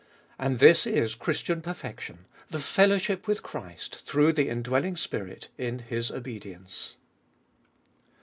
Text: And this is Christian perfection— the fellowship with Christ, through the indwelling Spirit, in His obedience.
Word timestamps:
And 0.39 0.57
this 0.57 0.87
is 0.87 1.13
Christian 1.13 1.61
perfection— 1.61 2.25
the 2.49 2.57
fellowship 2.59 3.27
with 3.27 3.43
Christ, 3.43 4.03
through 4.03 4.33
the 4.33 4.49
indwelling 4.49 4.95
Spirit, 4.95 5.49
in 5.59 5.77
His 5.77 6.09
obedience. 6.09 6.95